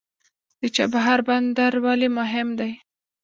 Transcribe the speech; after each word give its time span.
د 0.59 0.61
چابهار 0.75 1.19
بندر 1.27 1.73
ولې 1.85 2.07
مهم 2.17 2.47
دی؟ 2.59 2.71